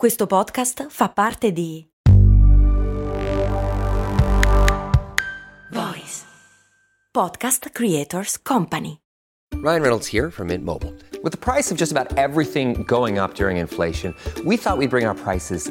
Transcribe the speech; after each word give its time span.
Questo 0.00 0.26
podcast 0.26 0.86
fa 0.88 1.10
parte 1.10 1.52
di 1.52 1.86
Voice 5.70 6.24
Podcast 7.10 7.68
Creators 7.70 8.40
Company. 8.40 9.02
Ryan 9.62 9.82
Reynolds 9.82 10.10
here 10.10 10.30
from 10.30 10.46
Mint 10.46 10.64
Mobile. 10.64 10.94
With 11.22 11.32
the 11.32 11.38
price 11.38 11.70
of 11.70 11.76
just 11.76 11.92
about 11.92 12.16
everything 12.16 12.82
going 12.86 13.18
up 13.18 13.34
during 13.34 13.58
inflation, 13.58 14.14
we 14.46 14.56
thought 14.56 14.78
we'd 14.78 14.88
bring 14.88 15.04
our 15.04 15.14
prices 15.14 15.70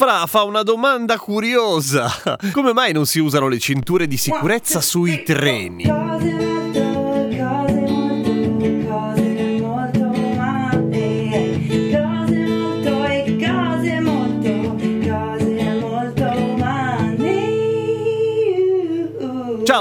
Fra 0.00 0.24
fa 0.26 0.44
una 0.44 0.62
domanda 0.62 1.18
curiosa. 1.18 2.10
Come 2.52 2.72
mai 2.72 2.94
non 2.94 3.04
si 3.04 3.18
usano 3.18 3.48
le 3.48 3.58
cinture 3.58 4.06
di 4.06 4.16
sicurezza 4.16 4.80
sui 4.80 5.22
treni? 5.22 6.59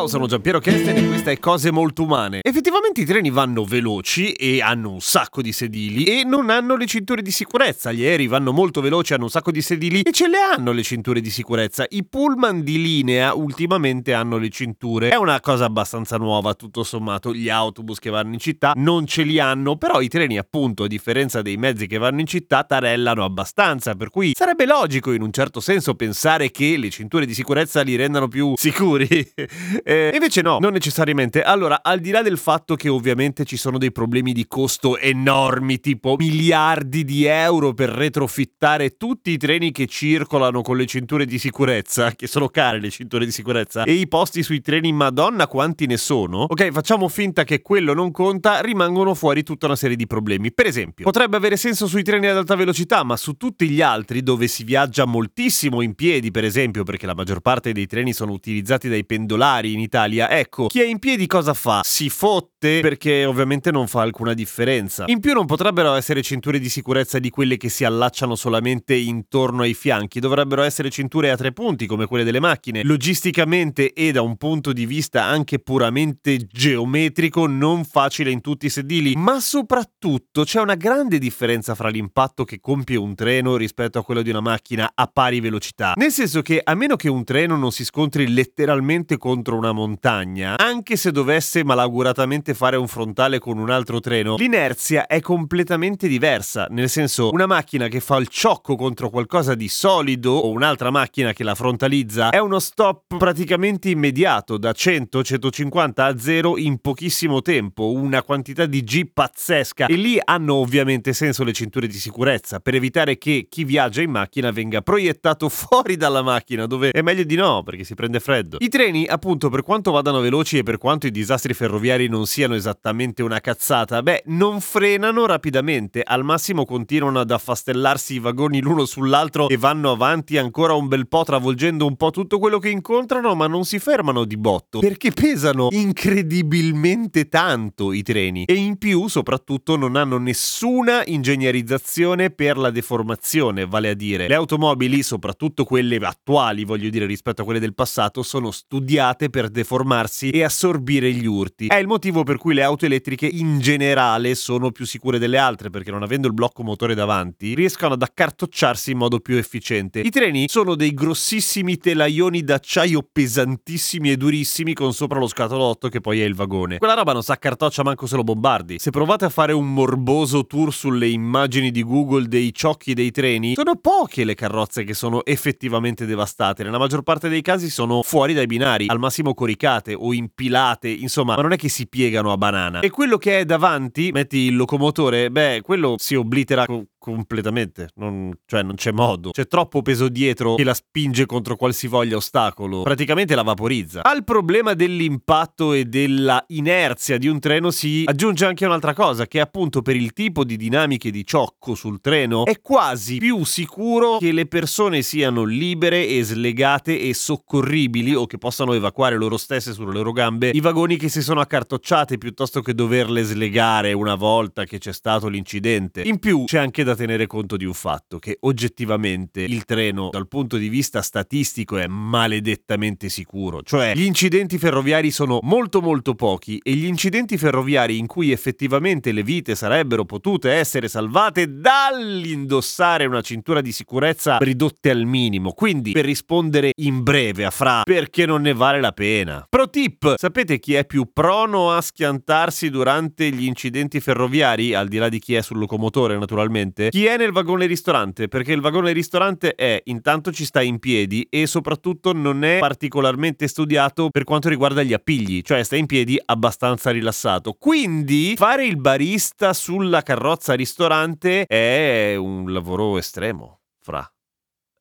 Sono 0.09 0.25
Giampiero 0.25 0.57
Kesten 0.57 0.97
e 0.97 1.05
questa 1.05 1.29
è 1.29 1.37
Cose 1.37 1.69
Molto 1.69 2.01
Umane. 2.01 2.39
Effettivamente 2.41 3.01
i 3.01 3.05
treni 3.05 3.29
vanno 3.29 3.63
veloci 3.63 4.31
e 4.31 4.59
hanno 4.59 4.89
un 4.93 5.01
sacco 5.01 5.43
di 5.43 5.51
sedili 5.51 6.05
e 6.05 6.23
non 6.23 6.49
hanno 6.49 6.75
le 6.75 6.87
cinture 6.87 7.21
di 7.21 7.29
sicurezza. 7.29 7.91
Gli 7.91 8.03
aerei 8.03 8.25
vanno 8.25 8.51
molto 8.51 8.81
veloci, 8.81 9.13
hanno 9.13 9.25
un 9.25 9.29
sacco 9.29 9.51
di 9.51 9.61
sedili 9.61 10.01
e 10.01 10.11
ce 10.11 10.27
le 10.27 10.39
hanno 10.39 10.71
le 10.71 10.81
cinture 10.81 11.21
di 11.21 11.29
sicurezza. 11.29 11.85
I 11.87 12.03
pullman 12.05 12.63
di 12.63 12.81
linea 12.81 13.35
ultimamente 13.35 14.13
hanno 14.13 14.37
le 14.37 14.49
cinture. 14.49 15.09
È 15.09 15.15
una 15.15 15.39
cosa 15.41 15.65
abbastanza 15.65 16.17
nuova, 16.17 16.55
tutto 16.55 16.83
sommato. 16.83 17.31
Gli 17.31 17.49
autobus 17.49 17.99
che 17.99 18.09
vanno 18.09 18.33
in 18.33 18.39
città 18.39 18.73
non 18.77 19.05
ce 19.05 19.21
li 19.21 19.39
hanno, 19.39 19.77
però 19.77 20.01
i 20.01 20.07
treni 20.07 20.39
appunto, 20.39 20.85
a 20.85 20.87
differenza 20.87 21.43
dei 21.43 21.57
mezzi 21.57 21.85
che 21.85 21.99
vanno 21.99 22.19
in 22.19 22.25
città, 22.25 22.63
tarellano 22.63 23.23
abbastanza, 23.23 23.93
per 23.93 24.09
cui 24.09 24.31
sarebbe 24.33 24.65
logico 24.65 25.11
in 25.11 25.21
un 25.21 25.31
certo 25.31 25.59
senso 25.59 25.93
pensare 25.93 26.49
che 26.49 26.77
le 26.77 26.89
cinture 26.89 27.27
di 27.27 27.35
sicurezza 27.35 27.81
li 27.83 27.95
rendano 27.95 28.27
più 28.27 28.55
sicuri. 28.57 29.07
Eh, 29.83 29.98
invece 30.13 30.41
no, 30.41 30.57
non 30.59 30.73
necessariamente. 30.73 31.41
Allora, 31.41 31.81
al 31.81 31.99
di 31.99 32.11
là 32.11 32.21
del 32.21 32.37
fatto 32.37 32.75
che 32.75 32.89
ovviamente 32.89 33.45
ci 33.45 33.57
sono 33.57 33.77
dei 33.77 33.91
problemi 33.91 34.33
di 34.33 34.45
costo 34.47 34.97
enormi, 34.97 35.79
tipo 35.79 36.15
miliardi 36.17 37.03
di 37.03 37.25
euro 37.25 37.73
per 37.73 37.89
retrofittare 37.89 38.97
tutti 38.97 39.31
i 39.31 39.37
treni 39.37 39.71
che 39.71 39.87
circolano 39.87 40.61
con 40.61 40.77
le 40.77 40.85
cinture 40.85 41.25
di 41.25 41.37
sicurezza, 41.39 42.11
che 42.11 42.27
sono 42.27 42.47
care 42.47 42.79
le 42.79 42.89
cinture 42.89 43.25
di 43.25 43.31
sicurezza, 43.31 43.83
e 43.83 43.93
i 43.93 44.07
posti 44.07 44.43
sui 44.43 44.61
treni, 44.61 44.91
madonna 44.91 45.47
quanti 45.47 45.85
ne 45.85 45.97
sono. 45.97 46.43
Ok, 46.43 46.71
facciamo 46.71 47.07
finta 47.07 47.43
che 47.43 47.61
quello 47.61 47.93
non 47.93 48.11
conta, 48.11 48.61
rimangono 48.61 49.13
fuori 49.13 49.43
tutta 49.43 49.65
una 49.65 49.75
serie 49.75 49.95
di 49.95 50.07
problemi. 50.07 50.51
Per 50.51 50.65
esempio, 50.65 51.05
potrebbe 51.05 51.37
avere 51.37 51.57
senso 51.57 51.87
sui 51.87 52.03
treni 52.03 52.27
ad 52.27 52.37
alta 52.37 52.55
velocità, 52.55 53.03
ma 53.03 53.17
su 53.17 53.33
tutti 53.33 53.69
gli 53.69 53.81
altri 53.81 54.23
dove 54.23 54.47
si 54.47 54.63
viaggia 54.63 55.05
moltissimo 55.05 55.81
in 55.81 55.95
piedi, 55.95 56.31
per 56.31 56.43
esempio, 56.43 56.83
perché 56.83 57.05
la 57.05 57.15
maggior 57.15 57.41
parte 57.41 57.71
dei 57.71 57.85
treni 57.85 58.13
sono 58.13 58.31
utilizzati 58.31 58.89
dai 58.89 59.05
pendolari 59.05 59.73
in 59.73 59.79
Italia, 59.79 59.88
ecco, 60.29 60.67
chi 60.67 60.81
è 60.81 60.85
in 60.85 60.99
piedi 60.99 61.27
cosa 61.27 61.53
fa? 61.53 61.81
Si 61.83 62.09
fotte 62.09 62.79
perché 62.81 63.25
ovviamente 63.25 63.71
non 63.71 63.87
fa 63.87 64.01
alcuna 64.01 64.33
differenza. 64.33 65.05
In 65.07 65.19
più 65.19 65.33
non 65.33 65.45
potrebbero 65.45 65.93
essere 65.93 66.21
cinture 66.21 66.59
di 66.59 66.69
sicurezza 66.69 67.19
di 67.19 67.29
quelle 67.29 67.57
che 67.57 67.69
si 67.69 67.83
allacciano 67.83 68.35
solamente 68.35 68.95
intorno 68.95 69.63
ai 69.63 69.73
fianchi, 69.73 70.19
dovrebbero 70.19 70.63
essere 70.63 70.89
cinture 70.89 71.31
a 71.31 71.37
tre 71.37 71.51
punti 71.51 71.85
come 71.85 72.05
quelle 72.05 72.23
delle 72.23 72.39
macchine. 72.39 72.83
Logisticamente 72.83 73.93
e 73.93 74.11
da 74.11 74.21
un 74.21 74.37
punto 74.37 74.73
di 74.73 74.85
vista 74.85 75.23
anche 75.23 75.59
puramente 75.59 76.47
geometrico 76.51 77.47
non 77.47 77.85
facile 77.85 78.31
in 78.31 78.41
tutti 78.41 78.67
i 78.67 78.69
sedili, 78.69 79.15
ma 79.15 79.39
soprattutto 79.39 80.43
c'è 80.43 80.59
una 80.59 80.75
grande 80.75 81.17
differenza 81.17 81.75
fra 81.75 81.89
l'impatto 81.89 82.43
che 82.43 82.59
compie 82.59 82.97
un 82.97 83.15
treno 83.15 83.55
rispetto 83.55 83.99
a 83.99 84.03
quello 84.03 84.21
di 84.21 84.29
una 84.29 84.41
macchina 84.41 84.91
a 84.93 85.07
pari 85.07 85.39
velocità. 85.39 85.93
Nel 85.95 86.11
senso 86.11 86.41
che 86.41 86.61
a 86.63 86.75
meno 86.75 86.95
che 86.95 87.09
un 87.09 87.23
treno 87.23 87.57
non 87.57 87.71
si 87.71 87.83
scontri 87.83 88.31
letteralmente 88.31 89.17
contro 89.17 89.55
una 89.55 89.71
montagna, 89.79 90.57
anche 90.57 90.97
se 90.97 91.11
dovesse 91.11 91.63
malaguratamente 91.63 92.53
fare 92.53 92.75
un 92.75 92.87
frontale 92.87 93.39
con 93.39 93.57
un 93.57 93.69
altro 93.69 94.01
treno, 94.01 94.35
l'inerzia 94.35 95.07
è 95.07 95.21
completamente 95.21 96.09
diversa. 96.09 96.67
Nel 96.69 96.89
senso, 96.89 97.29
una 97.31 97.45
macchina 97.45 97.87
che 97.87 98.01
fa 98.01 98.17
il 98.17 98.27
ciocco 98.27 98.75
contro 98.75 99.09
qualcosa 99.09 99.55
di 99.55 99.69
solido 99.69 100.33
o 100.33 100.49
un'altra 100.49 100.91
macchina 100.91 101.31
che 101.31 101.45
la 101.45 101.55
frontalizza 101.55 102.29
è 102.29 102.39
uno 102.39 102.59
stop 102.59 103.17
praticamente 103.17 103.89
immediato, 103.89 104.57
da 104.57 104.71
100-150 104.71 105.91
a 105.95 106.17
0 106.17 106.57
in 106.57 106.79
pochissimo 106.79 107.41
tempo, 107.41 107.91
una 107.93 108.21
quantità 108.21 108.65
di 108.65 108.83
G 108.83 109.09
pazzesca. 109.13 109.85
E 109.85 109.95
lì 109.95 110.19
hanno 110.21 110.55
ovviamente 110.55 111.13
senso 111.13 111.45
le 111.45 111.53
cinture 111.53 111.87
di 111.87 111.97
sicurezza 111.97 112.59
per 112.59 112.75
evitare 112.75 113.17
che 113.17 113.47
chi 113.49 113.63
viaggia 113.63 114.01
in 114.01 114.11
macchina 114.11 114.51
venga 114.51 114.81
proiettato 114.81 115.47
fuori 115.49 115.95
dalla 115.95 116.21
macchina, 116.21 116.65
dove 116.65 116.91
è 116.91 117.01
meglio 117.01 117.23
di 117.23 117.35
no 117.35 117.63
perché 117.63 117.85
si 117.85 117.95
prende 117.95 118.19
freddo. 118.19 118.57
I 118.59 118.67
treni, 118.67 119.05
appunto, 119.05 119.49
per 119.49 119.63
quanto 119.69 119.91
vadano 119.91 120.19
veloci 120.19 120.57
e 120.57 120.63
per 120.63 120.79
quanto 120.79 121.05
i 121.05 121.11
disastri 121.11 121.53
ferroviari 121.53 122.07
non 122.07 122.25
siano 122.25 122.55
esattamente 122.55 123.21
una 123.21 123.39
cazzata, 123.39 124.01
beh, 124.01 124.23
non 124.25 124.61
frenano 124.61 125.27
rapidamente, 125.27 126.01
al 126.01 126.23
massimo 126.23 126.65
continuano 126.65 127.19
ad 127.19 127.29
affastellarsi 127.29 128.15
i 128.15 128.19
vagoni 128.19 128.61
l'uno 128.61 128.85
sull'altro 128.85 129.47
e 129.47 129.57
vanno 129.57 129.91
avanti 129.91 130.39
ancora 130.39 130.73
un 130.73 130.87
bel 130.87 131.07
po' 131.07 131.23
travolgendo 131.23 131.85
un 131.85 131.95
po' 131.97 132.09
tutto 132.09 132.39
quello 132.39 132.57
che 132.57 132.69
incontrano, 132.69 133.35
ma 133.35 133.45
non 133.45 133.63
si 133.63 133.77
fermano 133.77 134.25
di 134.25 134.37
botto, 134.37 134.79
perché 134.79 135.11
pesano 135.11 135.67
incredibilmente 135.69 137.29
tanto 137.29 137.93
i 137.93 138.01
treni. 138.01 138.45
E 138.45 138.55
in 138.55 138.79
più, 138.79 139.07
soprattutto, 139.07 139.75
non 139.75 139.95
hanno 139.97 140.17
nessuna 140.17 141.03
ingegnerizzazione 141.05 142.31
per 142.31 142.57
la 142.57 142.71
deformazione, 142.71 143.67
vale 143.67 143.89
a 143.89 143.93
dire, 143.93 144.27
le 144.27 144.33
automobili, 144.33 145.03
soprattutto 145.03 145.63
quelle 145.63 145.97
attuali, 145.97 146.63
voglio 146.63 146.89
dire, 146.89 147.05
rispetto 147.05 147.43
a 147.43 147.45
quelle 147.45 147.59
del 147.59 147.75
passato, 147.75 148.23
sono 148.23 148.49
studiate 148.49 149.29
per 149.29 149.51
deformarsi 149.59 150.29
e 150.29 150.43
assorbire 150.43 151.11
gli 151.11 151.25
urti. 151.25 151.67
È 151.67 151.75
il 151.75 151.87
motivo 151.87 152.23
per 152.23 152.37
cui 152.37 152.53
le 152.53 152.63
auto 152.63 152.85
elettriche 152.85 153.27
in 153.27 153.59
generale 153.59 154.35
sono 154.35 154.71
più 154.71 154.85
sicure 154.85 155.19
delle 155.19 155.37
altre, 155.37 155.69
perché 155.69 155.91
non 155.91 156.03
avendo 156.03 156.27
il 156.27 156.33
blocco 156.33 156.63
motore 156.63 156.95
davanti, 156.95 157.53
riescono 157.53 157.93
ad 157.93 158.01
accartocciarsi 158.01 158.91
in 158.91 158.97
modo 158.97 159.19
più 159.19 159.35
efficiente. 159.35 159.99
I 159.99 160.09
treni 160.09 160.45
sono 160.47 160.75
dei 160.75 160.93
grossissimi 160.93 161.77
telaioni 161.77 162.43
d'acciaio 162.43 163.07
pesantissimi 163.11 164.11
e 164.11 164.17
durissimi 164.17 164.73
con 164.73 164.93
sopra 164.93 165.19
lo 165.19 165.27
scatolotto 165.27 165.89
che 165.89 165.99
poi 165.99 166.21
è 166.21 166.25
il 166.25 166.35
vagone. 166.35 166.77
Quella 166.77 166.93
roba 166.93 167.13
non 167.13 167.23
si 167.23 167.31
accartoccia 167.31 167.83
manco 167.83 168.07
se 168.07 168.15
lo 168.15 168.23
bombardi. 168.23 168.79
Se 168.79 168.91
provate 168.91 169.25
a 169.25 169.29
fare 169.29 169.53
un 169.53 169.73
morboso 169.73 170.45
tour 170.45 170.73
sulle 170.73 171.07
immagini 171.07 171.71
di 171.71 171.83
Google 171.83 172.27
dei 172.27 172.53
ciocchi 172.53 172.93
dei 172.93 173.11
treni, 173.11 173.55
sono 173.55 173.75
poche 173.75 174.23
le 174.23 174.35
carrozze 174.35 174.83
che 174.83 174.93
sono 174.93 175.25
effettivamente 175.25 176.05
devastate. 176.05 176.63
Nella 176.63 176.77
maggior 176.77 177.01
parte 177.01 177.27
dei 177.29 177.41
casi 177.41 177.69
sono 177.69 178.01
fuori 178.03 178.33
dai 178.33 178.45
binari, 178.45 178.87
al 178.87 178.99
massimo 178.99 179.33
coricate 179.49 179.95
o 179.95 180.13
impilate, 180.13 180.89
insomma, 180.89 181.35
ma 181.35 181.41
non 181.41 181.53
è 181.53 181.57
che 181.57 181.69
si 181.69 181.87
piegano 181.87 182.31
a 182.31 182.37
banana. 182.37 182.79
E 182.81 182.89
quello 182.89 183.17
che 183.17 183.39
è 183.39 183.45
davanti, 183.45 184.11
metti 184.11 184.37
il 184.37 184.55
locomotore, 184.55 185.31
beh, 185.31 185.61
quello 185.63 185.95
si 185.97 186.15
oblitera 186.15 186.65
co- 186.65 186.85
completamente, 187.11 187.89
non, 187.95 188.31
cioè 188.45 188.63
non 188.63 188.75
c'è 188.75 188.91
modo. 188.91 189.31
C'è 189.31 189.47
troppo 189.47 189.81
peso 189.81 190.09
dietro 190.09 190.55
che 190.55 190.63
la 190.63 190.73
spinge 190.73 191.25
contro 191.25 191.55
qualsivoglia 191.55 192.15
ostacolo, 192.15 192.83
praticamente 192.83 193.35
la 193.35 193.43
vaporizza. 193.43 194.03
Al 194.03 194.23
problema 194.23 194.73
dell'impatto 194.73 195.73
e 195.73 195.85
della 195.85 196.43
inerzia 196.47 197.17
di 197.17 197.27
un 197.27 197.39
treno 197.39 197.71
si 197.71 198.03
aggiunge 198.05 198.45
anche 198.45 198.65
un'altra 198.65 198.93
cosa, 198.93 199.27
che 199.27 199.39
appunto 199.39 199.81
per 199.81 199.95
il 199.95 200.13
tipo 200.13 200.43
di 200.43 200.57
dinamiche 200.57 201.11
di 201.11 201.25
ciocco 201.25 201.75
sul 201.75 201.99
treno 202.01 202.45
è 202.45 202.61
quasi 202.61 203.17
più 203.17 203.43
sicuro 203.43 204.17
che 204.17 204.31
le 204.31 204.45
persone 204.45 205.01
siano 205.01 205.43
libere 205.43 206.07
e 206.07 206.23
slegate 206.23 206.99
e 206.99 207.13
soccorribili 207.13 208.13
o 208.15 208.25
che 208.25 208.37
possano 208.37 208.73
evacuare 208.73 209.15
loro 209.15 209.37
stesse 209.37 209.73
sulle 209.73 209.93
loro 209.93 210.11
gambe 210.11 210.51
i 210.53 210.59
vagoni 210.61 210.97
che 210.97 211.09
si 211.09 211.21
sono 211.21 211.39
accartocciate 211.39 212.17
piuttosto 212.17 212.61
che 212.61 212.73
doverle 212.73 213.23
slegare 213.23 213.93
una 213.93 214.15
volta 214.15 214.65
che 214.65 214.77
c'è 214.77 214.93
stato 214.93 215.27
l'incidente. 215.27 216.01
In 216.01 216.19
più 216.19 216.43
c'è 216.45 216.59
anche 216.59 216.83
da 216.83 216.95
tenere 216.99 217.27
conto 217.27 217.55
di 217.55 217.65
un 217.65 217.73
fatto, 217.73 218.19
che 218.19 218.37
oggettivamente 218.41 219.41
il 219.41 219.63
treno 219.63 220.09
dal 220.11 220.27
punto 220.27 220.57
di 220.57 220.67
vista 220.67 221.01
statistico 221.01 221.77
è 221.77 221.87
maledettamente 221.87 223.07
sicuro, 223.07 223.61
cioè 223.63 223.93
gli 223.95 224.03
incidenti 224.03 224.57
ferroviari 224.57 225.11
sono 225.11 225.39
molto 225.43 225.81
molto 225.81 226.13
pochi 226.13 226.59
e 226.61 226.73
gli 226.73 226.85
incidenti 226.85 227.37
ferroviari 227.37 227.97
in 227.97 228.05
cui 228.05 228.31
effettivamente 228.31 229.13
le 229.13 229.23
vite 229.23 229.55
sarebbero 229.55 230.03
potute 230.03 230.51
essere 230.51 230.89
salvate 230.89 231.59
dall'indossare 231.59 233.05
una 233.05 233.21
cintura 233.21 233.61
di 233.61 233.71
sicurezza 233.71 234.37
ridotte 234.37 234.89
al 234.89 235.05
minimo. 235.05 235.53
Quindi 235.53 235.93
per 235.93 236.05
rispondere 236.05 236.71
in 236.75 237.01
breve 237.03 237.45
a 237.45 237.49
Fra 237.49 237.83
perché 237.83 238.25
non 238.25 238.41
ne 238.41 238.53
vale 238.53 238.81
la 238.81 238.91
pena. 238.91 239.45
Pro 239.47 239.69
tip, 239.69 240.15
sapete 240.17 240.59
chi 240.59 240.73
è 240.73 240.85
più 240.85 241.09
prono 241.13 241.71
a 241.71 241.81
schiantarsi 241.81 242.69
durante 242.69 243.29
gli 243.31 243.45
incidenti 243.45 244.01
ferroviari, 244.01 244.73
al 244.73 244.87
di 244.87 244.97
là 244.97 245.07
di 245.07 245.19
chi 245.19 245.35
è 245.35 245.41
sul 245.41 245.59
locomotore 245.59 246.17
naturalmente? 246.17 246.78
Chi 246.87 247.05
è 247.05 247.17
nel 247.17 247.33
vagone 247.33 247.65
ristorante, 247.65 248.29
perché 248.29 248.53
il 248.53 248.61
vagone 248.61 248.93
ristorante 248.93 249.55
è 249.55 249.81
intanto 249.85 250.31
ci 250.31 250.45
sta 250.45 250.61
in 250.61 250.79
piedi 250.79 251.27
e 251.29 251.45
soprattutto 251.45 252.13
non 252.13 252.45
è 252.45 252.59
particolarmente 252.59 253.47
studiato 253.47 254.09
per 254.09 254.23
quanto 254.23 254.47
riguarda 254.47 254.81
gli 254.83 254.93
appigli, 254.93 255.41
cioè 255.41 255.63
sta 255.63 255.75
in 255.75 255.87
piedi 255.87 256.17
abbastanza 256.23 256.91
rilassato. 256.91 257.57
Quindi 257.59 258.35
fare 258.37 258.65
il 258.65 258.77
barista 258.77 259.51
sulla 259.51 260.01
carrozza 260.01 260.53
ristorante 260.53 261.45
è 261.45 262.15
un 262.15 262.53
lavoro 262.53 262.97
estremo, 262.97 263.59
fra. 263.81 264.09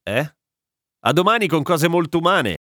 Eh? 0.05 0.33
A 1.01 1.13
domani 1.13 1.49
con 1.49 1.63
cose 1.63 1.89
molto 1.89 2.19
umane. 2.19 2.58